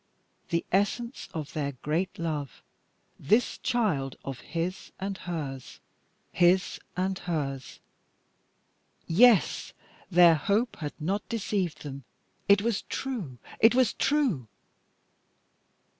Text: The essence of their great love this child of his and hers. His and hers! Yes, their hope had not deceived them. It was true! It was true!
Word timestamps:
The 0.49 0.65
essence 0.71 1.29
of 1.31 1.53
their 1.53 1.73
great 1.83 2.17
love 2.17 2.63
this 3.19 3.59
child 3.59 4.17
of 4.25 4.39
his 4.39 4.91
and 4.99 5.15
hers. 5.15 5.79
His 6.31 6.79
and 6.97 7.19
hers! 7.19 7.79
Yes, 9.05 9.73
their 10.09 10.33
hope 10.33 10.77
had 10.77 10.93
not 10.99 11.29
deceived 11.29 11.83
them. 11.83 12.03
It 12.49 12.63
was 12.63 12.81
true! 12.89 13.37
It 13.59 13.75
was 13.75 13.93
true! 13.93 14.47